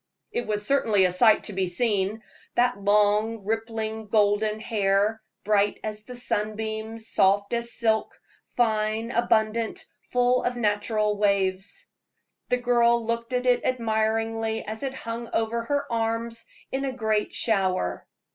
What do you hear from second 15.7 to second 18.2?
arms in a great shower.